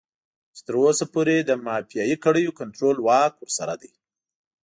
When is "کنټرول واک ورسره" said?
2.59-3.73